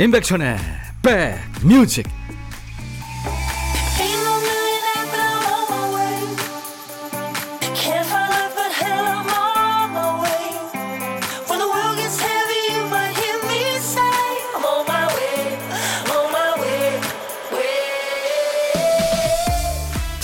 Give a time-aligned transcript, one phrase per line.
[0.00, 0.56] 임백천의
[1.02, 2.06] 백뮤직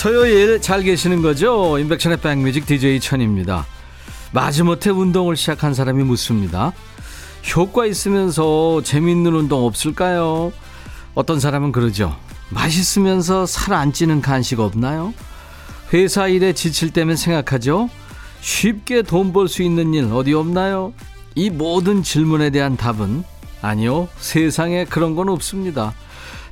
[0.01, 1.77] 토요일 잘 계시는 거죠?
[1.79, 3.65] 임백천의 백뮤직 DJ 천입니다.
[4.31, 6.71] 마지못해 운동을 시작한 사람이 묻습니다.
[7.55, 10.51] 효과 있으면서 재미있는 운동 없을까요?
[11.13, 12.15] 어떤 사람은 그러죠.
[12.49, 15.13] 맛있으면서 살 안 찌는 간식 없나요?
[15.93, 17.89] 회사 일에 지칠 때면 생각하죠.
[18.41, 20.93] 쉽게 돈 벌 수 있는 일 어디 없나요?
[21.35, 23.23] 이 모든 질문에 대한 답은
[23.61, 24.07] 아니요.
[24.17, 25.93] 세상에 그런 건 없습니다.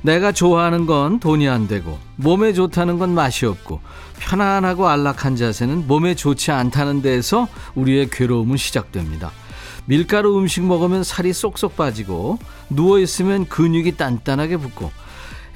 [0.02, 3.80] 내가 좋아하는 건 돈이 안 되고 몸에 좋다는 건 맛이 없고
[4.18, 9.30] 편안하고 안락한 자세는 몸에 좋지 않다는 데에서 우리의 괴로움은 시작됩니다.
[9.86, 12.38] 밀가루 음식 먹으면 살이 쏙쏙 빠지고
[12.70, 14.90] 누워있으면 근육이 단단하게 붙고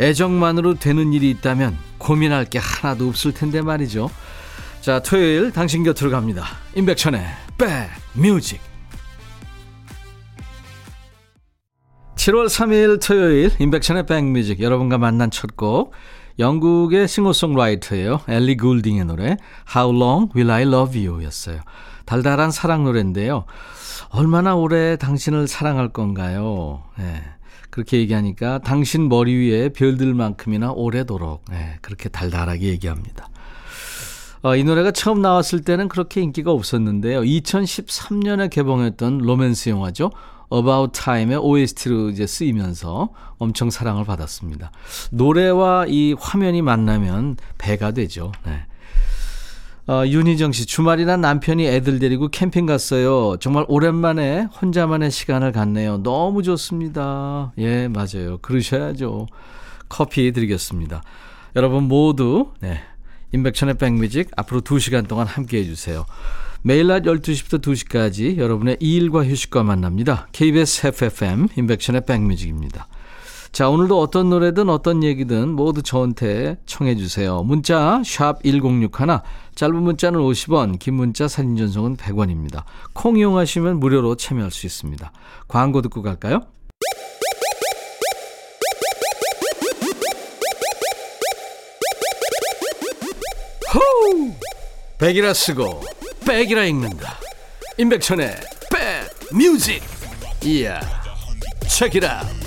[0.00, 4.10] 애정만으로 되는 일이 있다면 고민할 게 하나도 없을 텐데 말이죠.
[4.80, 6.44] 자, 토요일 당신 곁으로 갑니다.
[6.76, 7.24] 임백천의
[8.14, 8.60] 백뮤직.
[12.14, 15.92] 7월 3일 토요일 임백천의 백뮤직 여러분과 만난 첫 곡
[16.38, 18.20] 영국의 싱어송라이터예요.
[18.28, 19.36] 엘리 굴딩의 노래
[19.74, 21.60] How Long Will I Love You 였어요.
[22.04, 23.44] 달달한 사랑 노래인데요.
[24.10, 26.82] 얼마나 오래 당신을 사랑할 건가요?
[26.98, 27.22] 네.
[27.70, 33.28] 그렇게 얘기하니까 당신 머리 위에 별들만큼이나 오래도록 네, 그렇게 달달하게 얘기합니다.
[34.42, 37.22] 어, 이 노래가 처음 나왔을 때는 그렇게 인기가 없었는데요.
[37.22, 40.10] 2013년에 개봉했던 로맨스 영화죠.
[40.50, 44.70] About Time의 OST로 이제 쓰이면서 엄청 사랑을 받았습니다.
[45.10, 48.32] 노래와 이 화면이 만나면 배가 되죠.
[48.46, 48.64] 네.
[49.88, 53.38] 어, 윤희정 씨, 주말이나 남편이 애들 데리고 캠핑 갔어요.
[53.40, 56.02] 정말 오랜만에 혼자만의 시간을 갖네요.
[56.02, 57.52] 너무 좋습니다.
[57.56, 58.36] 예, 맞아요.
[58.42, 59.26] 그러셔야죠.
[59.88, 61.02] 커피 드리겠습니다.
[61.56, 62.80] 여러분 모두, 네.
[63.32, 66.04] 인백천의 백뮤직 앞으로 2시간 동안 함께 해주세요.
[66.60, 70.28] 매일 낮 12시부터 2시까지 여러분의 일과 휴식과 만납니다.
[70.32, 72.88] KBS FFM 인백천의 백뮤직입니다.
[73.52, 77.42] 자, 오늘도 어떤 노래든 어떤 얘기든 모두 저한테 청해 주세요.
[77.42, 78.90] 문자 샵 1061,
[79.54, 82.64] 짧은 문자는 50원, 긴 문자 사진 전송은 100원입니다.
[82.92, 85.12] 콩 이용하시면 무료로 참여할 수 있습니다.
[85.48, 86.42] 광고 듣고 갈까요?
[93.74, 94.32] 호우!
[94.98, 95.82] 백이라 쓰고
[96.26, 97.18] 백이라 읽는다.
[97.78, 98.36] 임백천의
[98.70, 99.82] 백 뮤직.
[100.44, 100.80] 이야.
[101.68, 102.37] 책이라.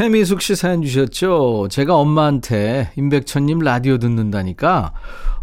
[0.00, 1.68] 최미숙 씨 사연 주셨죠?
[1.70, 4.94] 제가 엄마한테 임백천님 라디오 듣는다니까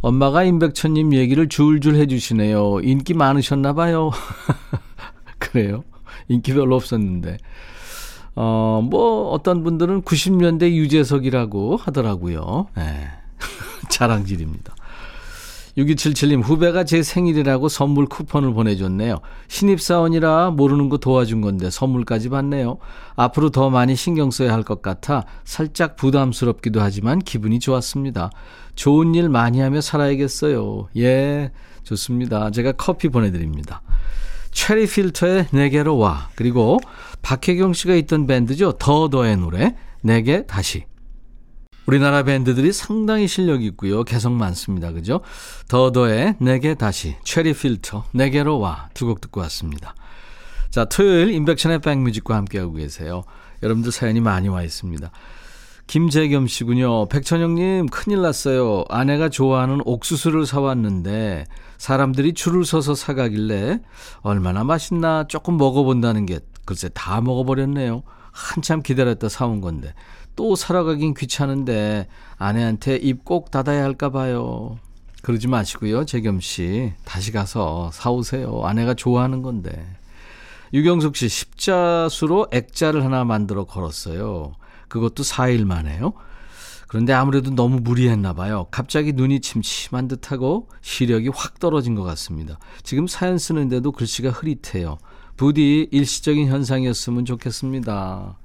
[0.01, 2.79] 엄마가 임백천님 얘기를 줄줄 해주시네요.
[2.81, 4.09] 인기 많으셨나 봐요.
[5.37, 5.83] 그래요.
[6.27, 7.37] 인기 별로 없었는데.
[8.33, 12.65] 어, 뭐, 어떤 분들은 90년대 유재석이라고 하더라고요.
[12.75, 13.09] 네.
[13.89, 14.73] 자랑질입니다.
[15.77, 19.19] 6277님, 후배가 제 생일이라고 선물 쿠폰을 보내줬네요.
[19.47, 22.79] 신입사원이라 모르는 거 도와준 건데 선물까지 받네요.
[23.15, 28.31] 앞으로 더 많이 신경 써야 할 것 같아 살짝 부담스럽기도 하지만 기분이 좋았습니다.
[28.75, 30.89] 좋은 일 많이 하며 살아야겠어요.
[30.97, 31.51] 예,
[31.83, 32.49] 좋습니다.
[32.51, 33.81] 제가 커피 보내드립니다.
[34.51, 36.29] 체리 필터의 내게로 와.
[36.35, 36.79] 그리고
[37.21, 38.73] 박혜경 씨가 있던 밴드죠.
[38.73, 40.85] 더더의 노래, 내게 다시.
[41.87, 44.03] 우리나라 밴드들이 상당히 실력이 있고요.
[44.03, 44.91] 개성 많습니다.
[44.91, 45.21] 그죠?
[45.69, 48.89] 더더의 내게 다시, 체리 필터, 내게로 와.
[48.93, 49.95] 두 곡 듣고 왔습니다.
[50.69, 53.23] 자, 토요일 인백션의 백뮤직과 함께하고 계세요.
[53.63, 55.09] 여러분들 사연이 많이 와 있습니다.
[55.87, 57.07] 김재겸 씨군요.
[57.07, 58.83] 백천영님, 큰일 났어요.
[58.89, 61.45] 아내가 좋아하는 옥수수를 사왔는데,
[61.77, 63.79] 사람들이 줄을 서서 사가길래,
[64.19, 68.03] 얼마나 맛있나 조금 먹어본다는 게, 글쎄 다 먹어버렸네요.
[68.33, 69.93] 한참 기다렸다 사온 건데.
[70.37, 72.07] 또 사러 가긴 귀찮은데
[72.37, 74.77] 아내한테 입 꼭 닫아야 할까 봐요.
[75.23, 76.05] 그러지 마시고요.
[76.05, 76.93] 재겸 씨.
[77.03, 78.61] 다시 가서 사오세요.
[78.63, 79.85] 아내가 좋아하는 건데.
[80.73, 84.53] 유경숙 씨 십자수로 액자를 하나 만들어 걸었어요.
[84.87, 86.13] 그것도 4일 만에요.
[86.87, 88.67] 그런데 아무래도 너무 무리했나 봐요.
[88.71, 92.59] 갑자기 눈이 침침한 듯하고 시력이 확 떨어진 것 같습니다.
[92.83, 94.97] 지금 사연 쓰는데도 글씨가 흐릿해요.
[95.35, 98.37] 부디 일시적인 현상이었으면 좋겠습니다.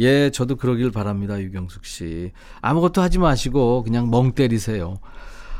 [0.00, 2.32] 예, 저도 그러길 바랍니다, 유경숙 씨.
[2.60, 4.98] 아무것도 하지 마시고 그냥 멍 때리세요.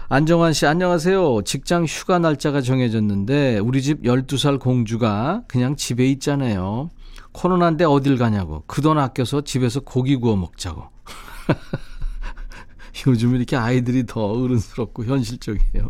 [0.09, 1.43] 안정환 씨, 안녕하세요.
[1.45, 6.89] 직장 휴가 날짜가 정해졌는데 우리 집 12살 공주가 그냥 집에 있잖아요.
[7.33, 8.63] 코로나인데 어딜 가냐고.
[8.67, 10.85] 그 돈 아껴서 집에서 고기 구워 먹자고.
[13.07, 15.89] 요즘 이렇게 아이들이 더 어른스럽고 현실적이에요.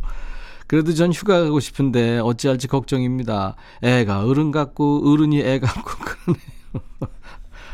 [0.67, 3.57] 그래도 전 휴가 가고 싶은데 어찌할지 걱정입니다.
[3.83, 7.18] 애가 어른 같고 어른이 애 같고 그러네요.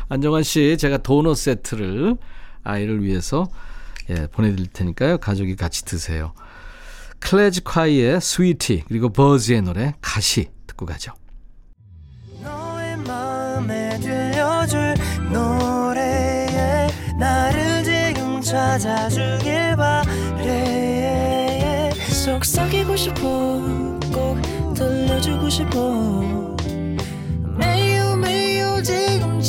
[0.09, 2.17] 안정환 씨, 제가 도넛 세트를
[2.63, 3.47] 아이를 위해서
[4.09, 5.17] 예, 보내드릴 테니까요.
[5.17, 6.33] 가족이 같이 드세요.
[7.19, 11.13] 클래즈 콰이의 스위티 그리고 버즈의 노래 가시 듣고 가죠.
[22.25, 23.21] 속삭이고 싶어
[24.11, 24.41] 꼭
[24.73, 26.55] 들려주고 싶어
[27.57, 27.84] 매우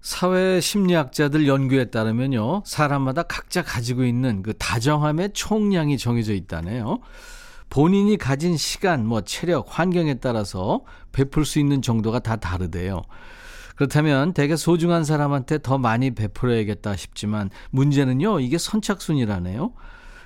[0.00, 7.00] 사회 심리학자들 연구에 따르면요, 사람마다 각자 가지고 있는 그 다정함의 총량이 정해져 있다네요.
[7.68, 10.82] 본인이 가진 시간, 뭐 체력, 환경에 따라서
[11.12, 13.02] 베풀 수 있는 정도가 다 다르대요.
[13.76, 19.72] 그렇다면 되게 소중한 사람한테 더 많이 베풀어야겠다 싶지만 문제는요, 이게 선착순이라네요.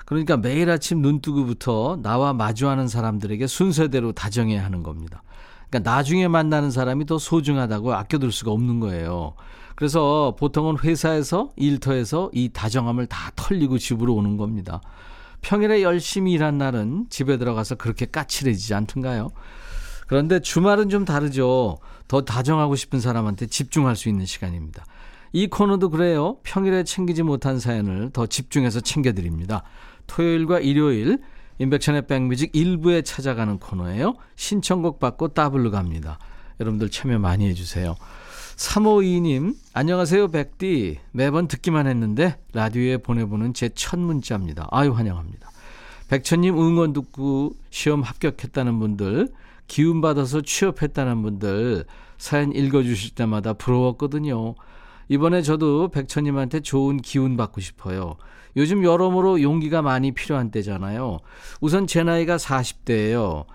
[0.06, 5.22] 그러니까 매일 아침 눈 뜨고부터 나와 마주하는 사람들에게 순서대로 다정해야 하는 겁니다.
[5.68, 9.34] 그러니까 나중에 만나는 사람이 더 소중하다고 아껴둘 수가 없는 거예요.
[9.74, 14.80] 그래서 보통은 회사에서 일터에서 이 다정함을 다 털리고 집으로 오는 겁니다.
[15.42, 19.30] 평일에 열심히 일한 날은 집에 들어가서 그렇게 까칠해지지 않던가요?
[20.06, 21.78] 그런데 주말은 좀 다르죠.
[22.08, 24.84] 더 다정하고 싶은 사람한테 집중할 수 있는 시간입니다.
[25.32, 26.36] 이 코너도 그래요.
[26.44, 29.64] 평일에 챙기지 못한 사연을 더 집중해서 챙겨드립니다.
[30.06, 31.18] 토요일과 일요일
[31.58, 34.14] 인백천의 백뮤직 일부에 찾아가는 코너예요.
[34.36, 36.18] 신청곡 받고 따블로 갑니다.
[36.60, 37.96] 여러분들 참여 많이 해주세요.
[38.56, 40.98] 352님, 안녕하세요, 백디.
[41.12, 44.68] 매번 듣기만 했는데, 라디오에 보내보는 제 첫 문자입니다.
[44.70, 45.50] 아유, 환영합니다.
[46.08, 49.28] 백천님 응원 듣고 시험 합격했다는 분들,
[49.66, 51.84] 기운받아서 취업했다는 분들,
[52.18, 54.54] 사연 읽어주실 때마다 부러웠거든요.
[55.08, 58.16] 이번에 저도 백천님한테 좋은 기운 받고 싶어요.
[58.56, 61.18] 요즘 여러모로 용기가 많이 필요한 때잖아요.
[61.60, 63.46] 우선 제 나이가 40대예요.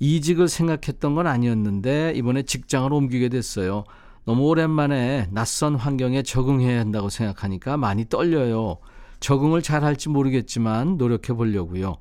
[0.00, 3.84] 이직을 생각했던 건 아니었는데 이번에 직장을 옮기게 됐어요.
[4.24, 8.78] 너무 오랜만에 낯선 환경에 적응해야 한다고 생각하니까 많이 떨려요.
[9.20, 11.96] 적응을 잘 할지 모르겠지만 노력해 보려고요.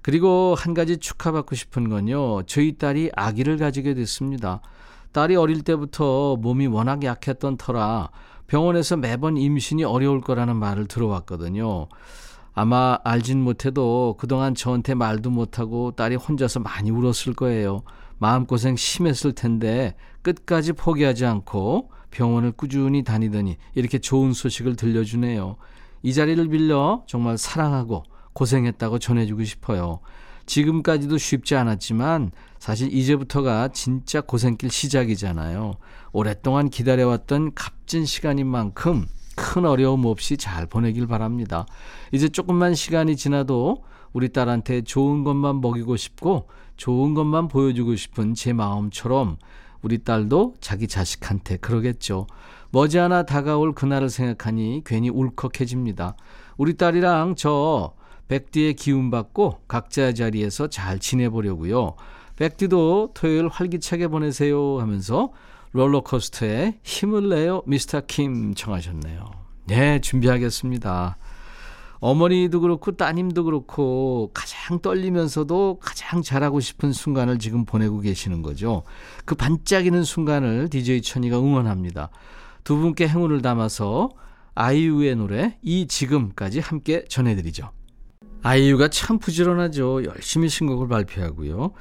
[0.00, 2.42] 그리고 한 가지 축하받고 싶은 건요.
[2.46, 4.60] 저희 딸이 아기를 가지게 됐습니다.
[5.12, 8.10] 딸이 어릴 때부터 몸이 워낙 약했던 터라
[8.46, 11.88] 병원에서 매번 임신이 어려울 거라는 말을 들어왔거든요.
[12.52, 17.82] 아마 알진 못해도 그동안 저한테 말도 못하고 딸이 혼자서 많이 울었을 거예요.
[18.18, 25.56] 마음고생 심했을 텐데 끝까지 포기하지 않고 병원을 꾸준히 다니더니 이렇게 좋은 소식을 들려주네요.
[26.02, 30.00] 이 자리를 빌려 정말 사랑하고 고생했다고 전해주고 싶어요.
[30.46, 35.74] 지금까지도 쉽지 않았지만 사실 이제부터가 진짜 고생길 시작이잖아요.
[36.12, 41.66] 오랫동안 기다려왔던 값진 시간인 만큼 큰 어려움 없이 잘 보내길 바랍니다.
[42.12, 48.52] 이제 조금만 시간이 지나도 우리 딸한테 좋은 것만 먹이고 싶고 좋은 것만 보여주고 싶은 제
[48.52, 49.36] 마음처럼
[49.82, 52.26] 우리 딸도 자기 자식한테 그러겠죠.
[52.70, 56.16] 머지않아 다가올 그날을 생각하니 괜히 울컥해집니다.
[56.56, 57.94] 우리 딸이랑 저
[58.28, 61.94] 백디의 기운 받고 각자의 자리에서 잘 지내보려고요.
[62.36, 65.32] 백디도 토요일 활기차게 보내세요 하면서
[65.72, 69.30] 롤러코스터에 힘을 내요 미스터 킴 청하셨네요.
[69.66, 71.16] 네, 준비하겠습니다.
[72.04, 78.82] 어머니도 그렇고 따님도 그렇고 가장 떨리면서도 가장 잘하고 싶은 순간을 지금 보내고 계시는 거죠.
[79.24, 82.10] 그 반짝이는 순간을 DJ 천이가 응원합니다.
[82.62, 84.10] 두 분께 행운을 담아서
[84.54, 87.70] 아이유의 노래 이 지금까지 함께 전해드리죠.
[88.42, 90.04] 아이유가 참 부지런하죠.
[90.04, 91.72] 열심히 신곡을 발표하고요.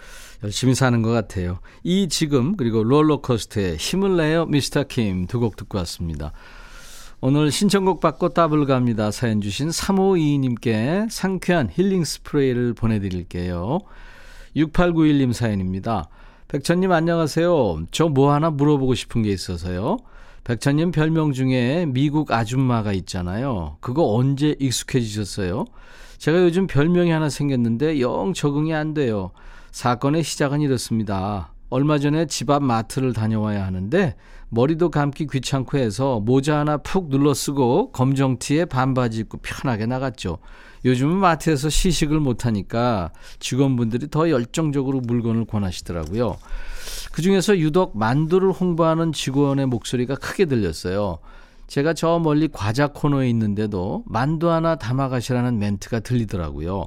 [0.46, 1.60] 열심히 사는 것 같아요.
[1.84, 6.32] 이 지금 그리고 롤러코스터의 힘을 내요 미스터 킴 두 곡 듣고 왔습니다.
[7.25, 9.10] 오늘 신청곡 받고 따블 갑니다.
[9.10, 13.80] 사연 주신 3522님께 상쾌한 힐링 스프레이를 보내드릴게요.
[14.58, 16.10] 6891님 사연입니다.
[16.50, 17.86] 백천님 안녕하세요.
[17.92, 20.00] 저 뭐 하나 물어보고 싶은 게 있어서요.
[20.44, 23.77] 백천님 별명 중에 미국 아줌마가 있잖아요.
[23.80, 25.63] 그거 언제 익숙해지셨어요?
[26.18, 29.32] 제가 요즘 별명이 하나 생겼는데 영 적응이 안 돼요.
[29.72, 31.53] 사건의 시작은 이렇습니다.
[31.70, 34.15] 얼마 전에 집 앞 마트를 다녀와야 하는데
[34.53, 40.38] 머리도 감기 귀찮고 해서 모자 하나 푹 눌러 쓰고 검정 티에 반바지 입고 편하게 나갔죠.
[40.86, 46.38] 요즘은 마트에서 시식을 못하니까 직원분들이 더 열정적으로 물건을 권하시더라고요.
[47.13, 51.19] 그 중에서 유독 만두를 홍보하는 직원의 목소리가 크게 들렸어요.
[51.74, 56.86] 제가 저 멀리 과자 코너에 있는데도 만두 하나 담아가시라는 멘트가 들리더라고요.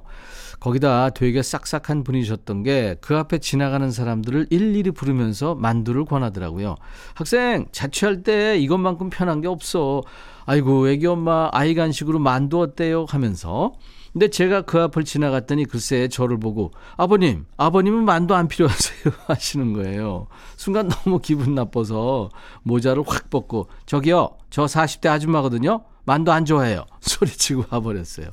[0.61, 6.77] 거기다 되게 싹싹한 분이셨던 게 그 앞에 지나가는 사람들을 일일이 부르면서 만두를 권하더라고요.
[7.15, 10.03] 학생, 자취할 때 이것만큼 편한 게 없어.
[10.45, 13.07] 아이고, 애기 엄마 아이 간식으로 만두 어때요?
[13.09, 13.73] 하면서.
[14.17, 19.13] 근데 제가 그 앞을 지나갔더니 글쎄 저를 보고 아버님, 아버님은 만두 안 필요하세요?
[19.29, 20.29] 하시는 거예요.
[20.57, 22.31] 순간 너무 기분 나빠서
[22.63, 25.85] 모자를 확 벗고 저기요, 저 40대 아줌마거든요?
[26.07, 26.87] 만두 안 좋아해요.
[27.03, 28.29] 소리치고 와버렸어요.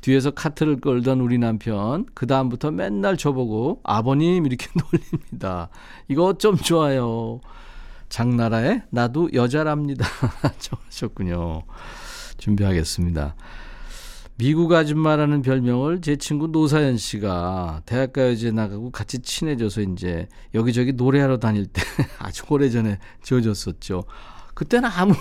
[0.00, 5.70] 뒤에서 카트를 끌던 우리 남편, 그 다음부터 맨날 저보고 아버님 이렇게 놀립니다.
[6.06, 7.40] 이거 어쩜 좋아요.
[8.10, 10.06] 장나라에 나도 여자랍니다.
[10.86, 11.64] 하셨군요.
[12.38, 13.34] 준비하겠습니다.
[14.38, 21.66] 미국 아줌마라는 별명을 제 친구 노사연 씨가 대학가요제 나가고 같이 친해져서 이제 여기저기 노래하러 다닐
[21.66, 21.80] 때
[22.18, 24.04] 아주 오래전에 지어줬었죠.
[24.52, 25.14] 그때는 아무,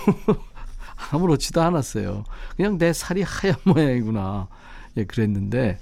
[1.11, 2.25] 아무렇지도 않았어요.
[2.57, 4.49] 그냥 내 살이 하얀 모양이구나.
[4.97, 5.79] 예, 그랬는데,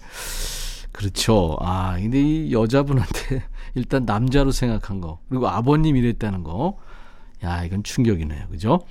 [0.91, 1.57] 그렇죠.
[1.59, 6.77] 아, 근데 이 여자분한테 일단 남자로 생각한 거, 그리고 아버님 이랬다는 거,
[7.43, 8.47] 야, 이건 충격이네요.
[8.49, 8.81] 그죠?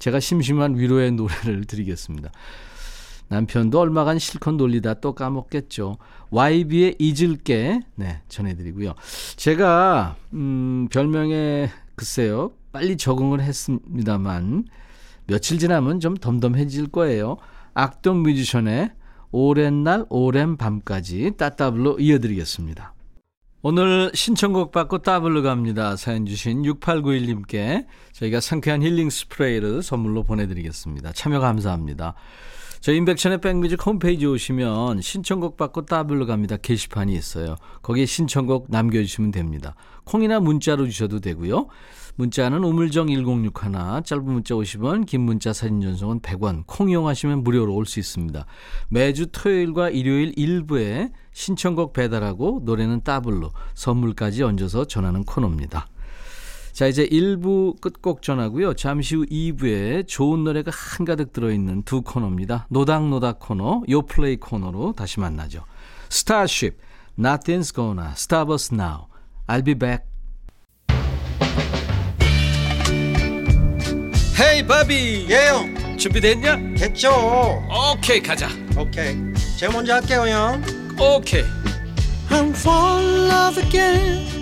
[0.00, 2.30] 제가 심심한 위로의 노래를 드리겠습니다.
[3.28, 5.96] 남편도 얼마간 실컷 놀리다 또 까먹겠죠.
[6.30, 8.94] YB의 잊을게, 네, 전해드리고요.
[9.36, 14.64] 제가, 음, 별명에, 글쎄요, 빨리 적응을 했습니다만,
[15.26, 17.36] 며칠 지나면 좀 덤덤해질 거예요.
[17.74, 18.90] 악동 뮤지션의
[19.30, 22.94] 오랜 날 오랜 밤까지 따따블로 이어드리겠습니다.
[23.64, 25.94] 오늘 신청곡 받고 따블로 갑니다.
[25.96, 31.12] 사연 주신 6891님께 저희가 상쾌한 힐링 스프레이를 선물로 보내드리겠습니다.
[31.12, 32.14] 참여 감사합니다.
[32.82, 36.56] 저희 인백션의 백뮤직 홈페이지 오시면 신청곡 받고 따블로 갑니다.
[36.56, 37.54] 게시판이 있어요.
[37.80, 39.76] 거기에 신청곡 남겨주시면 됩니다.
[40.02, 41.68] 콩이나 문자로 주셔도 되고요.
[42.16, 47.86] 문자는 우물정 1061, 짧은 문자 50원, 긴 문자 사진 전송은 100원, 콩 이용하시면 무료로 올
[47.86, 48.44] 수 있습니다.
[48.88, 55.86] 매주 토요일과 일요일 일부에 신청곡 배달하고 노래는 따블로 선물까지 얹어서 전하는 코너입니다.
[56.72, 58.74] 자, 이제 1부 끝곡 전하고요.
[58.74, 62.66] 잠시 후 2부에 좋은 노래가 한가득 들어있는 두 코너입니다.
[62.70, 65.64] 노닥노닥 코너, 요플레이 코너로 다시 만나죠.
[66.08, 66.78] 스타쉽,
[67.18, 69.06] Nothing's Gonna Stop Us Now.
[69.46, 70.04] I'll be back.
[74.40, 76.56] 헤이 바비 예영 준비됐냐?
[76.76, 77.10] 됐죠
[77.94, 79.16] 오케이 가자 오케이
[79.58, 80.62] 제가 먼저 할게요 형
[80.98, 81.44] 오케이
[82.28, 84.41] I'm fall in love again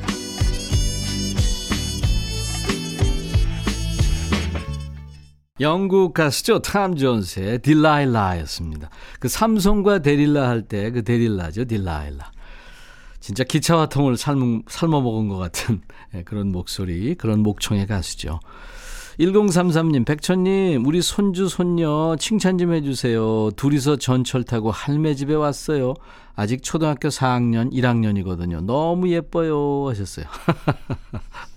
[5.61, 6.59] 영국 가수죠.
[6.59, 8.89] 탐 존스의 딜라일라였습니다.
[9.19, 11.65] 그 삼성과 데릴라 할 때 그 데릴라죠.
[11.65, 12.31] 딜라일라.
[13.19, 15.81] 진짜 기차와 통을 삶, 삶아 먹은 것 같은
[16.15, 18.39] 예, 그런 목소리, 그런 목청의 가수죠.
[19.19, 23.51] 1033님, 백천님, 우리 손주, 손녀 칭찬 좀 해주세요.
[23.55, 25.93] 둘이서 전철 타고 할매 집에 왔어요.
[26.35, 28.61] 아직 초등학교 4학년, 1학년이거든요.
[28.63, 29.87] 너무 예뻐요.
[29.89, 30.25] 하셨어요.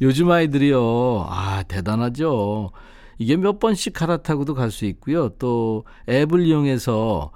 [0.00, 1.26] 요즘 아이들이요.
[1.28, 2.70] 아, 대단하죠.
[3.18, 5.28] 이게 몇 번씩 갈아타고도 갈 수 있고요.
[5.38, 7.32] 또 앱을 이용해서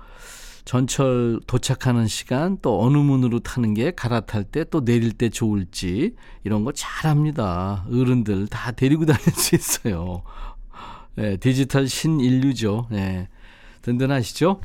[0.65, 6.15] 전철 도착하는 시간 또 어느 문으로 타는 게 갈아탈 때 또 내릴 때 좋을지
[6.45, 7.85] 이런 거 잘합니다.
[7.91, 10.23] 어른들 다 데리고 다닐 수 있어요.
[11.17, 12.87] 네, 디지털 신인류죠.
[12.91, 13.29] 네,
[13.83, 14.61] 든든하시죠?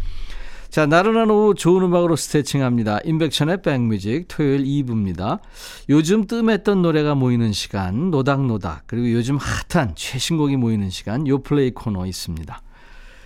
[0.77, 2.99] 자, 나른한 오후 좋은 음악으로 스트레칭합니다.
[3.03, 5.39] 인백션의 백뮤직 토요일 2부입니다.
[5.89, 12.61] 요즘 뜸했던 노래가 모이는 시간 노닥노닥 그리고 요즘 핫한 최신곡이 모이는 시간 요플레이 코너 있습니다.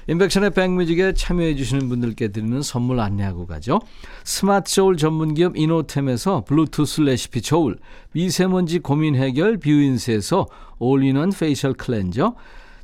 [0.08, 3.82] 인백션의 백뮤직에 참여해 주시는 분들께 드리는 선물 안내하고 가죠.
[4.24, 7.80] 스마트 저울 전문 기업 이노템에서 블루투스 레시피 저울,
[8.14, 10.48] 미세먼지 고민 해결 뷰인스에서
[10.80, 12.34] all-in-one facial cleanser,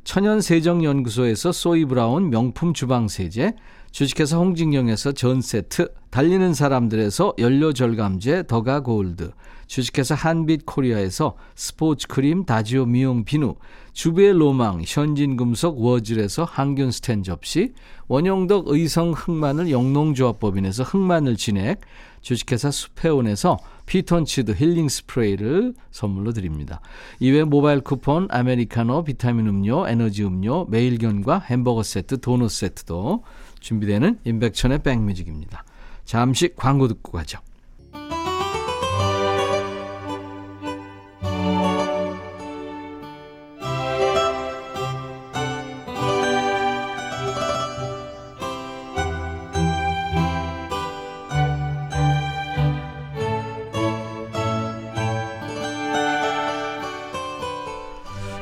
[0.04, 3.54] 천연세정연구소에서 소이브라운 명품 주방세제,
[3.90, 9.32] 주식회사 홍진경에서 전세트, 달리는 사람들에서 연료절감제 더가골드,
[9.66, 13.56] 주식회사 한빛코리아에서 스포츠크림 다지오 미용 비누,
[13.92, 17.72] 주베 로망 현진금속 워즐에서 항균 스텐 접시,
[18.06, 21.80] 원용덕 의성 흑마늘 영농조합법인에서 흑마늘 진액,
[22.20, 26.80] 주식회사 수페온에서 피톤치드 힐링 스프레이를 선물로 드립니다.
[27.20, 33.24] 이외 모바일 쿠폰, 아메리카노, 비타민 음료, 에너지 음료, 매일견과 햄버거 세트, 도넛 세트도
[33.60, 35.64] 준비되는 임백천의 백뮤직입니다.
[36.04, 37.40] 잠시 광고 듣고 가죠.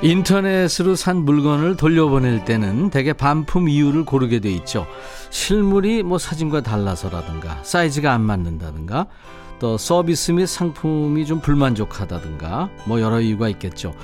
[0.07, 4.87] 인터넷으로 산 물건을 돌려보낼 때는 대개 반품 이유를 고르게 돼 있죠.
[5.31, 9.07] 실물이 뭐 사진과 달라서라든가 사이즈가 안 맞는다든가
[9.59, 13.95] 또 서비스 및 상품이 좀 불만족하다든가 뭐 여러 이유가 있겠죠.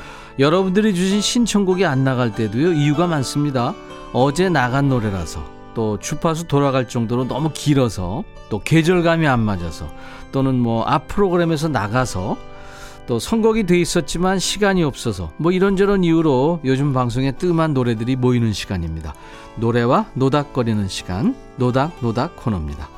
[0.40, 3.72] 여러분들이 주신 신청곡이 안 나갈 때도요 이유가 많습니다.
[4.12, 5.44] 어제 나간 노래라서
[5.74, 9.88] 또 주파수 돌아갈 정도로 너무 길어서 또 계절감이 안 맞아서
[10.32, 12.36] 또는 뭐 앞 프로그램에서 나가서
[13.06, 19.14] 또 선곡이 돼 있었지만 시간이 없어서 뭐 이런저런 이유로 요즘 방송에 뜸한 노래들이 모이는 시간입니다.
[19.56, 22.88] 노래와 노닥거리는 시간 노닥노닥 노닥 코너입니다.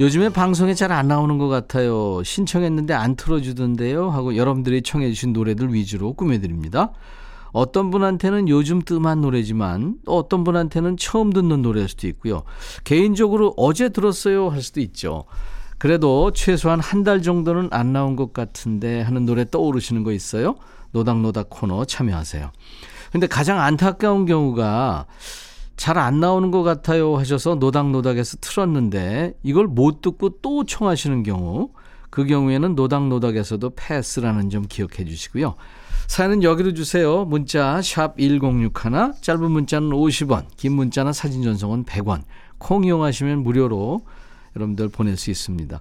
[0.00, 2.22] 요즘에 방송에 잘 안 나오는 것 같아요.
[2.24, 6.92] 신청했는데 안 틀어주던데요 하고 여러분들이 청해 주신 노래들 위주로 꾸며드립니다.
[7.52, 12.44] 어떤 분한테는 요즘 뜸한 노래지만 또 어떤 분한테는 처음 듣는 노래일 수도 있고요.
[12.84, 15.24] 개인적으로 어제 들었어요 할 수도 있죠.
[15.82, 20.54] 그래도 최소한 한 달 정도는 안 나온 것 같은데 하는 노래 떠오르시는 거 있어요?
[20.92, 22.52] 노닥노닥 코너 참여하세요.
[23.10, 25.06] 근데 가장 안타까운 경우가
[25.76, 31.70] 잘 안 나오는 것 같아요 하셔서 노닥노닥에서 틀었는데 이걸 못 듣고 또 청하시는 경우
[32.10, 35.56] 그 경우에는 노닥노닥에서도 패스라는 점 기억해 주시고요.
[36.06, 37.24] 사연은 여기로 주세요.
[37.24, 42.22] 문자 샵 1061, 짧은 문자는 50원, 긴 문자나 사진 전송은 100원.
[42.58, 44.02] 콩 이용하시면 무료로
[44.56, 45.80] 여러분들 보낼 수 있습니다.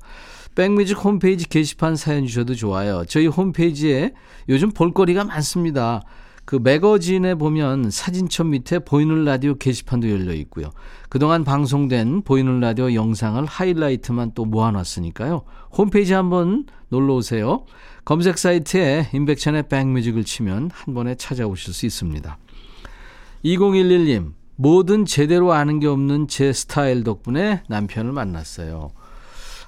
[0.56, 3.06] 백뮤직 홈페이지 게시판 사연 주셔도 좋아요.
[3.08, 4.14] 저희 홈페이지에
[4.50, 6.02] 요즘 볼거리가 많습니다.
[6.46, 10.72] 그 매거진에 보면 사진첩 밑에 보이는 라디오 게시판도 열려 있고요.
[11.08, 15.44] 그동안 방송된 보이는 라디오 영상을 하이라이트만 또 모아놨으니까요.
[15.72, 17.66] 홈페이지 한번 놀러 오세요.
[18.04, 22.38] 검색 사이트에 인백천의 백뮤직을 치면 한 번에 찾아오실 수 있습니다.
[23.46, 28.92] 2011님, 뭐든 제대로 아는 게 없는 제 스타일 덕분에 남편을 만났어요.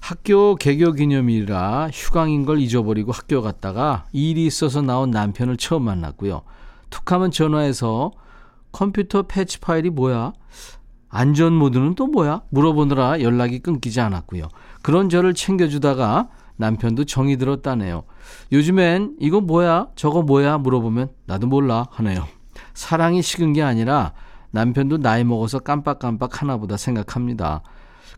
[0.01, 6.41] 학교 개교 기념일이라 휴강인 걸 잊어버리고 학교 갔다가 일이 있어서 나온 남편을 처음 만났고요.
[6.89, 8.11] 툭하면 전화해서
[8.73, 10.33] 컴퓨터 패치 파일이 뭐야?
[11.07, 12.41] 안전 모드는 또 뭐야?
[12.49, 14.49] 물어보느라 연락이 끊기지 않았고요.
[14.81, 18.03] 그런 저를 챙겨주다가 남편도 정이 들었다네요.
[18.51, 19.87] 요즘엔 이거 뭐야?
[19.95, 20.57] 저거 뭐야?
[20.57, 22.27] 물어보면 나도 몰라 하네요.
[22.73, 24.13] 사랑이 식은 게 아니라
[24.53, 27.63] 남편도 나이 먹어서 깜빡깜빡 하나보다 생각합니다.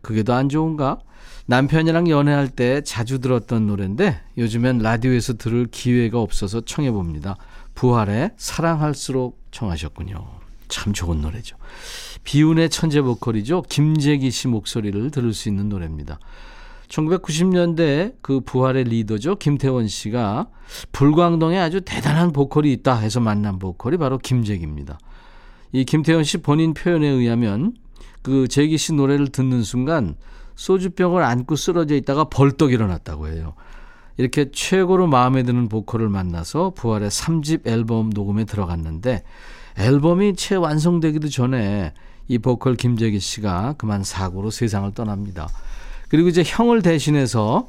[0.02, 1.00] 그게 더 안 좋은가?
[1.48, 7.38] 남편이랑 연애할 때 자주 들었던 노래인데 요즘엔 라디오에서 들을 기회가 없어서 청해 봅니다.
[7.74, 10.26] 부활의 사랑할수록 청하셨군요.
[10.68, 11.56] 참 좋은 노래죠.
[12.24, 13.62] 비운의 천재 보컬이죠.
[13.70, 16.20] 김재기 씨 목소리를 들을 수 있는 노래입니다.
[16.90, 19.36] 1990년대 그 부활의 리더죠.
[19.36, 20.48] 김태원 씨가
[20.92, 24.98] 불광동에 아주 대단한 보컬이 있다 해서 만난 보컬이 바로 김재기입니다.
[25.76, 27.74] 이 김태현 씨 본인 표현에 의하면
[28.22, 30.16] 그 재기 씨 노래를 듣는 순간
[30.56, 33.56] 소주병을 안고 쓰러져 있다가 벌떡 일어났다고 해요.
[34.16, 39.24] 이렇게 최고로 마음에 드는 보컬을 만나서 부활의 3집 앨범 녹음에 들어갔는데
[39.78, 41.92] 앨범이 채 완성되기도 전에
[42.30, 45.50] 이 보컬 김재기 씨가 그만 사고로 세상을 떠납니다.
[46.08, 47.68] 그리고 이제 형을 대신해서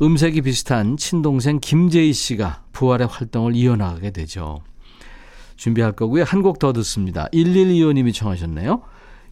[0.00, 4.60] 음색이 비슷한 친동생 김재희 씨가 부활의 활동을 이어나가게 되죠.
[5.56, 6.24] 준비할 거고요.
[6.24, 7.28] 한 곡 더 듣습니다.
[7.32, 8.82] 1125님이 청하셨네요.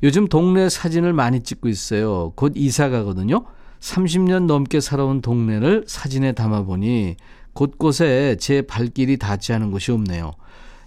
[0.02, 2.32] 요즘 동네 사진을 많이 찍고 있어요.
[2.34, 3.44] 곧 이사 가거든요.
[3.80, 7.16] 30년 넘게 살아온 동네를 사진에 담아보니
[7.52, 10.32] 곳곳에 제 발길이 닿지 않은 곳이 없네요.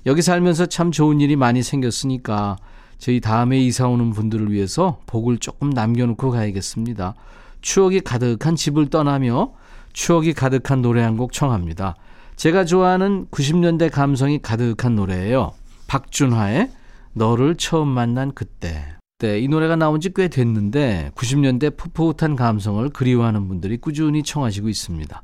[0.06, 2.58] 여기 살면서 참 좋은 일이 많이 생겼으니까
[2.98, 7.16] 저희 다음에 이사 오는 분들을 위해서 복을 조금 남겨놓고 가야겠습니다.
[7.62, 9.54] 추억이 가득한 집을 떠나며
[9.94, 11.96] 추억이 가득한 노래 한 곡 청합니다.
[12.44, 15.54] 제가 좋아하는 90년대 감성이 가득한 노래예요.
[15.88, 16.72] 박준화의
[17.14, 18.84] 너를 처음 만난 그때.
[19.20, 25.22] 네, 이 노래가 나온 지 꽤 됐는데 90년대 풋풋한 감성을 그리워하는 분들이 꾸준히 청하시고 있습니다.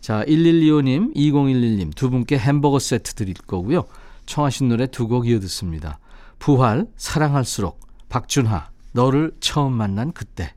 [0.00, 3.86] 자, 1125님, 2011님 두 분께 햄버거 세트 드릴 거고요.
[4.26, 5.98] 청하신 노래 두 곡 이어 듣습니다.
[6.38, 10.54] 부활, 사랑할수록, 박준하, 너를 처음 만난 그때.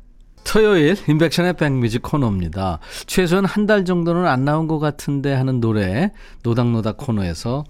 [0.48, 2.80] 토요일 인백션의 백뮤직 코너입니다.
[3.06, 6.12] 최소한 한 달 정도는 안 나온 것 같은데 하는 노래
[6.44, 7.66] 노닥노닥 코너에서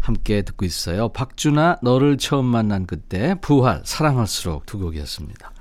[0.00, 1.10] 함께 듣고 있어요.
[1.10, 5.52] 박준하 너를 처음 만난 그때 부활 사랑할수록 두 곡이었습니다.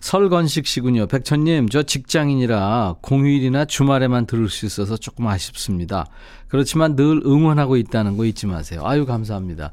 [0.00, 1.06] 설건식 씨군요.
[1.06, 6.06] 백천님, 저 직장인이라 공휴일이나 주말에만 들을 수 있어서 조금 아쉽습니다.
[6.48, 8.82] 그렇지만 늘 응원하고 있다는 거 잊지 마세요.
[8.84, 9.70] 아유, 감사합니다.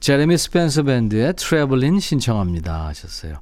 [0.00, 2.86] 제레미 스펜서 밴드의 Travellin' 신청합니다.
[2.86, 3.34] 하셨어요.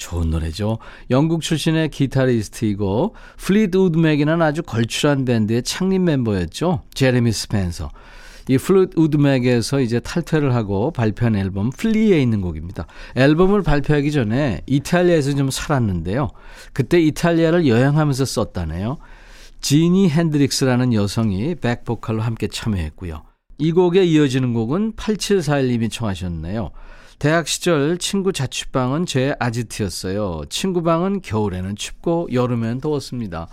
[0.00, 0.78] 좋은 노래죠.
[1.10, 6.82] 영국 출신의 기타리스트이고 플리트우드 맥이라는 아주 걸출한 밴드의 창립 멤버였죠.
[6.94, 7.90] 제레미 스펜서.
[8.48, 12.86] 이 플리트우드 맥에서 이제 탈퇴를 하고 발표한 앨범 Flee에 있는 곡입니다.
[13.14, 16.30] 앨범을 발표하기 전에 이탈리아에서 좀 살았는데요.
[16.72, 18.98] 그때 이탈리아를 여행하면서 썼다네요.
[19.60, 23.22] 지니 핸드릭스라는 여성이 백보컬로 함께 참여했고요.
[23.58, 26.70] 이 곡에 이어지는 곡은 8741님이 청하셨네요.
[27.20, 30.44] 대학 시절 친구 자취방은 제 아지트였어요.
[30.48, 33.46] 친구 방은 겨울에는 춥고 여름엔 더웠습니다.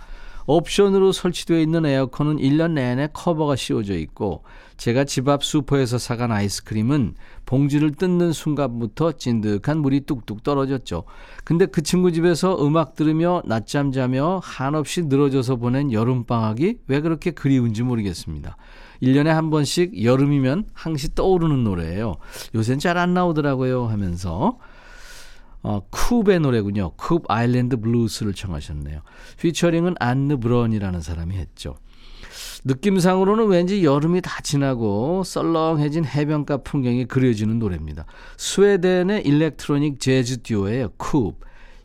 [0.46, 4.42] 옵션으로 설치되어 있는 에어컨은 1년 내내 커버가 씌워져 있고
[4.78, 11.04] 제가 집 앞 슈퍼에서 사간 아이스크림은 봉지를 뜯는 순간부터 찐득한 물이 뚝뚝 떨어졌죠.
[11.44, 17.82] 근데 그 친구 집에서 음악 들으며 낮잠 자며 한없이 늘어져서 보낸 여름방학이 왜 그렇게 그리운지
[17.82, 18.56] 모르겠습니다.
[19.02, 22.16] 1년에 한 번씩 여름이면 항시 떠오르는 노래예요.
[22.54, 24.58] 요새는 잘 안 나오더라고요 하면서
[25.62, 26.92] 어, 쿱의 노래군요.
[26.96, 29.00] Koop Island Blues를 청하셨네요.
[29.40, 31.74] 피처링은 안느 브런이라는 사람이 했죠.
[32.64, 38.04] 느낌상으로는 왠지 여름이 다 지나고 썰렁해진 해변가 풍경이 그려지는 노래입니다.
[38.36, 40.90] 스웨덴의 일렉트로닉 재즈 듀오예요.
[40.98, 41.34] 쿱.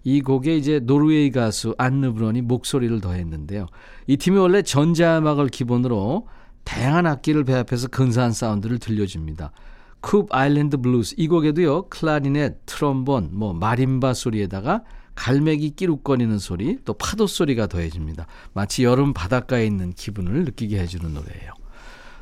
[0.03, 3.67] 이 곡에 이제 노르웨이 가수 안느 브런이 목소리를 더했는데요.
[4.07, 6.27] 이 팀이 원래 전자음악을 기본으로
[6.63, 9.51] 다양한 악기를 배합해서 근사한 사운드를 들려줍니다.
[10.01, 14.83] Koop Island Blues 이 곡에도요 클라리넷, 트럼본, 뭐 마림바 소리에다가
[15.15, 18.27] 갈매기 끼룩거리는 소리, 또 파도 소리가 더해집니다.
[18.53, 21.53] 마치 여름 바닷가에 있는 기분을 느끼게 해주는 노래예요.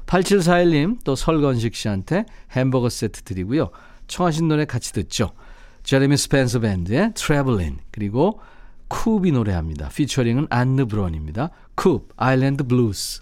[0.05, 3.69] 8741님 또 설건식 씨한테 햄버거 세트 드리고요.
[4.07, 5.31] 청하신 노래 같이 듣죠.
[5.83, 8.41] 제레미 스펜서 밴드의 Travelin' 그리고
[8.89, 9.89] 쿱이 노래합니다.
[9.89, 11.49] 피처링은 안느 브론입니다.
[11.77, 13.21] Koop Island Blues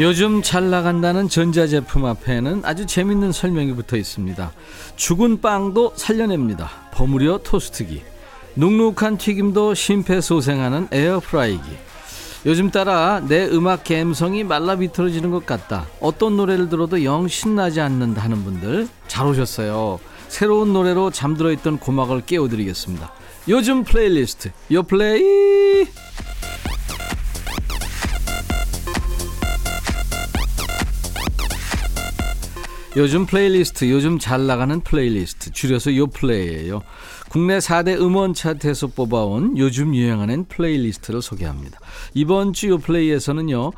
[0.00, 4.50] 요즘 잘 나간다는 전자제품 앞에는 아주 재밌는 설명이 붙어 있습니다.
[4.96, 6.70] 죽은 빵도 살려냅니다.
[6.90, 8.02] 버무려 토스트기.
[8.54, 11.68] 눅눅한 튀김도 심폐소생하는 에어프라이기.
[12.46, 15.84] 요즘 따라 내 음악 감성이 말라 비틀어지는 것 같다.
[16.00, 20.00] 어떤 노래를 들어도 영 신나지 않는다 하는 분들 잘 오셨어요.
[20.28, 23.12] 새로운 노래로 잠들어 있던 고막을 깨워드리겠습니다.
[23.48, 25.59] 요즘 플레이리스트 요플레이
[32.96, 36.82] 요즘 플레이리스트, 요즘 잘 나가는 플레이리스트, 줄여서 요플레이예요.
[37.28, 41.78] 국내 4대 음원 차트에서 뽑아온 요즘 유행하는 플레이리스트를 소개합니다.
[42.14, 43.70] 이번 주 요플레이에서는요.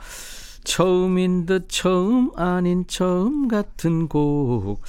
[0.64, 4.80] 처음인 듯 처음 아닌 처음 같은 곡.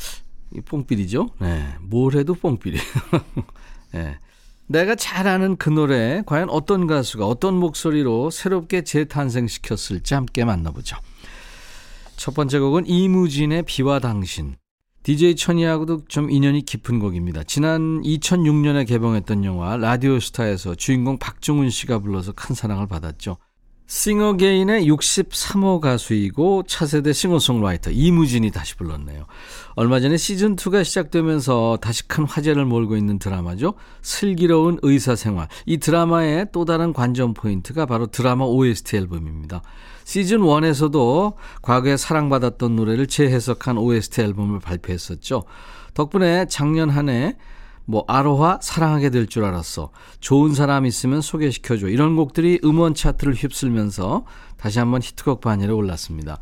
[0.55, 1.27] 이 뽕필이죠?
[1.39, 1.65] 네.
[1.81, 2.83] 뭘 해도 뽕필이에요.
[3.91, 4.17] 네.
[4.67, 10.95] 내가 잘 아는 그 노래, 과연 어떤 가수가 어떤 목소리로 새롭게 재탄생시켰을지 함께 만나보죠.
[12.15, 14.55] 첫 번째 곡은 이무진의 비와 당신.
[15.03, 17.43] DJ 천이하고도 좀 인연이 깊은 곡입니다.
[17.43, 23.37] 지난 2006년에 개봉했던 영화 라디오스타에서 주인공 박중훈 씨가 불러서 큰 사랑을 받았죠.
[23.93, 29.27] 싱어게인의 63호 가수이고 차세대 싱어송라이터 이무진이 다시 불렀네요.
[29.75, 33.75] 얼마 전에 시즌2가 시작되면서 다시 큰 화제를 몰고 있는 드라마죠.
[34.01, 35.47] 슬기로운 의사생활.
[35.67, 39.61] 이 드라마의 또 다른 관전 포인트가 바로 드라마 OST 앨범입니다.
[40.05, 45.43] 시즌 1에서도 과거에 사랑받았던 노래를 재해석한 OST 앨범을 발표했었죠.
[45.93, 47.35] 덕분에 작년 한 해
[47.85, 49.89] 뭐 아로하 사랑하게 될 줄 알았어.
[50.19, 51.87] 좋은 사람 있으면 소개시켜 줘.
[51.87, 54.25] 이런 곡들이 음원 차트를 휩쓸면서
[54.57, 56.37] 다시 한번 히트곡 반열에 올랐습니다.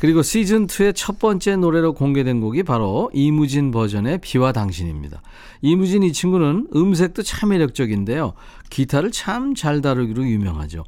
[0.00, 5.22] 그리고 시즌 2의 첫 번째 노래로 공개된 곡이 바로 이무진 버전의 비와 당신입니다.
[5.62, 8.34] 이무진 이 친구는 음색도 참 매력적인데요.
[8.70, 10.84] 기타를 참 잘 다루기로 유명하죠.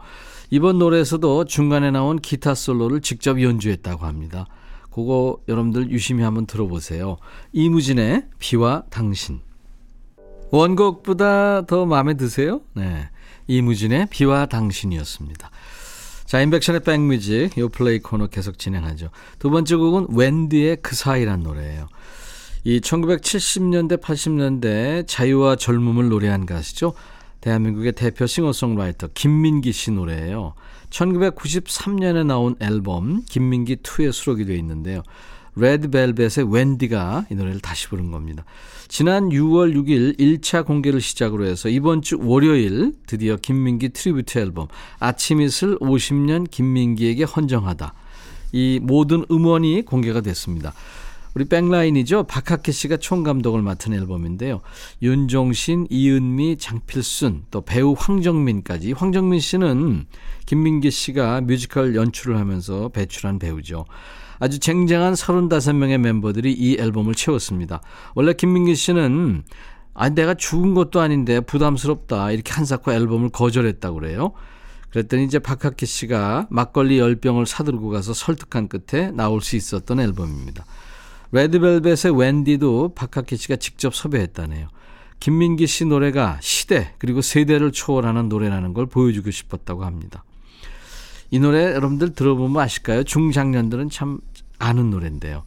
[0.51, 4.47] 이번 노래에서도 중간에 나온 기타 솔로를 직접 연주했다고 합니다.
[4.93, 7.17] 그거 여러분들 유심히 한번 들어보세요.
[7.53, 9.41] 이무진의 비와 당신.
[10.57, 12.62] 원곡보다 더 마음에 드세요?
[12.75, 13.11] 네.
[13.47, 15.51] 이무진의 비와 당신이었습니다.
[16.25, 19.11] 자, 인백션의 백뮤직, 요 플레이 코너 계속 진행하죠.
[19.38, 21.88] 두 번째 곡은 웬디의 그 사이란 노래예요.
[22.64, 26.95] 이 1970년대, 80년대 자유와 젊음을 노래한 가수죠.
[27.40, 30.55] 대한민국의 대표 싱어송라이터 김민기 씨 노래예요.
[30.90, 35.03] 1993년에 나온 앨범 김민기 2에 수록이 되어 있는데요.
[35.57, 38.45] 레드벨벳의 웬디가 이 노래를 다시 부른 겁니다.
[38.88, 44.69] 지난 6월 6일 1차 공개를 시작으로 해서 이번 주 월요일 드디어 김민기 트리뷰트 앨범
[45.01, 47.95] 아침 이슬 50년 김민기에게 헌정하다.
[48.53, 50.73] 이 모든 음원이 공개가 됐습니다.
[51.35, 52.23] 우리 백라인이죠.
[52.25, 54.62] 박학기 씨가 총감독을 맡은 앨범인데요.
[55.03, 58.92] 윤종신, 이은미, 장필순, 또 배우 황정민까지.
[58.92, 60.07] 황정민 씨는
[60.47, 63.85] 김민기 씨가 뮤지컬 연출을 하면서 배출한 배우죠.
[64.38, 67.81] 아주 쟁쟁한 35명의 멤버들이 이 앨범을 채웠습니다.
[68.14, 69.44] 원래 김민기 씨는
[69.94, 74.33] 아 내가 죽은 것도 아닌데 부담스럽다 이렇게 한사코 앨범을 거절했다고 그래요.
[74.90, 80.64] 그랬더니 이제 박학기 씨가 막걸리 10병을 사들고 가서 설득한 끝에 나올 수 있었던 앨범입니다.
[81.33, 84.68] 레드벨벳의 웬디도 박학기 씨가 직접 섭외했다네요.
[85.20, 90.25] 김민기 씨 노래가 시대 그리고 세대를 초월하는 노래라는 걸 보여주고 싶었다고 합니다.
[91.31, 93.03] 이 노래 여러분들 들어보면 아실까요?
[93.05, 94.19] 중장년들은 참
[94.59, 95.45] 아는 노래인데요.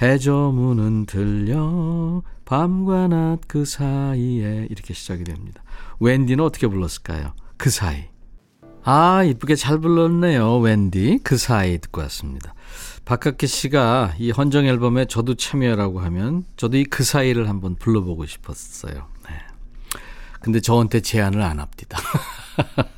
[0.00, 5.62] 해저문은 들려 밤과 낮 그 사이에 이렇게 시작이 됩니다.
[6.00, 7.34] 웬디는 어떻게 불렀을까요?
[7.56, 8.04] 그 사이.
[8.84, 10.58] 아, 이쁘게 잘 불렀네요.
[10.58, 11.20] 웬디.
[11.22, 12.52] 그 사이 듣고 왔습니다.
[13.04, 19.06] 박학기 씨가 이 헌정 앨범에 저도 참여라고 하면 저도 이 그 사이를 한번 불러보고 싶었어요.
[19.28, 19.36] 네.
[20.40, 21.98] 근데 저한테 제안을 안 합니다.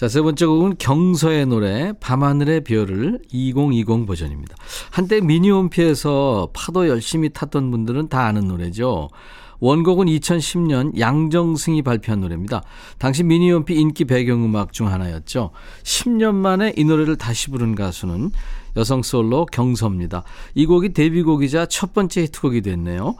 [0.00, 4.56] 자, 세 번째 곡은 경서의 노래 밤하늘의 별을 2020 버전입니다.
[4.90, 9.10] 한때 미니홈피에서 파도 열심히 탔던 분들은 다 아는 노래죠.
[9.58, 12.62] 원곡은 2010년 양정승이 발표한 노래입니다.
[12.96, 15.50] 당시 미니홈피 인기 배경음악 중 하나였죠.
[15.82, 18.30] 10년 만에 이 노래를 다시 부른 가수는
[18.78, 20.22] 여성 솔로 경서입니다.
[20.54, 23.16] 이 곡이 데뷔곡이자 첫 번째 히트곡이 됐네요.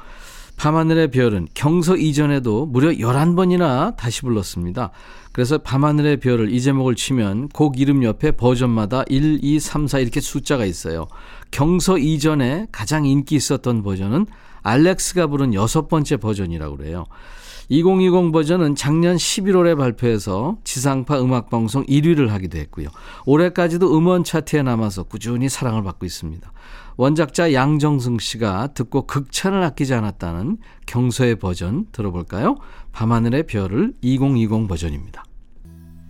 [0.61, 4.91] 밤하늘의 별은 경서 이전에도 무려 11번이나 다시 불렀습니다.
[5.33, 10.21] 그래서 밤하늘의 별을 이 제목을 치면 곡 이름 옆에 버전마다 1, 2, 3, 4 이렇게
[10.21, 11.07] 숫자가 있어요.
[11.51, 14.27] 경서 이전에 가장 인기 있었던 버전은
[14.61, 17.07] 알렉스가 부른 여섯 번째 버전이라고 그래요.
[17.71, 22.89] 2020 버전은 작년 11월에 발표해서 지상파 음악방송 1위를 하기도 했고요.
[23.25, 26.53] 올해까지도 음원 차트에 남아서 꾸준히 사랑을 받고 있습니다.
[27.01, 32.59] 원작자 양정승 씨가 듣고 극찬을 아끼지 않았다는 경서의 버전 들어볼까요?
[32.93, 35.25] 밤하늘의 별을 2020 버전입니다.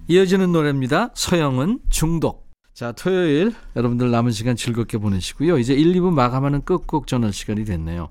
[0.09, 1.11] 이어지는 노래입니다.
[1.15, 2.51] 서영은 중독.
[2.75, 5.59] 자, 토요일 여러분들 남은 시간 즐겁게 보내시고요.
[5.59, 8.09] 이제 1, 2부 마감하는 끝곡 전할 시간이 됐네요.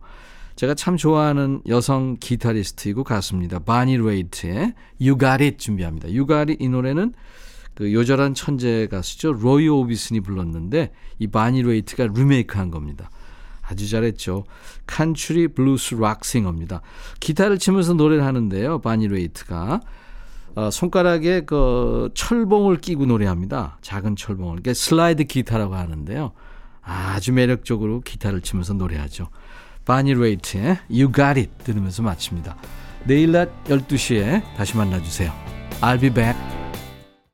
[0.56, 3.60] 제가 참 좋아하는 여성 기타리스트이고 가수입니다.
[3.60, 6.08] 바니 레이트의 You Got It 준비합니다.
[6.08, 7.14] You Got It 이 노래는
[7.80, 9.32] 그 요절한 천재 가수죠.
[9.32, 13.10] 로이 오비슨이 불렀는데 이 바니 레이트가 리메이크한 겁니다.
[13.62, 14.44] 아주 잘했죠.
[14.86, 16.82] country blues rock singer입니다.
[17.22, 18.82] 기타를 치면서 노래를 하는데요.
[18.82, 19.80] 바니 레이트가
[20.56, 23.78] 어, 손가락에 그 철봉을 끼고 노래합니다.
[23.82, 24.58] 작은 철봉을.
[24.58, 26.34] 그러니까 슬라이드 기타라고 하는데요.
[26.82, 29.30] 아주 매력적으로 기타를 치면서 노래하죠.
[29.86, 32.58] 바니 레이트의 You Got It 들으면서 마칩니다.
[33.06, 35.32] 내일 낮 12시에 다시 만나주세요.
[35.80, 36.59] I'll be back.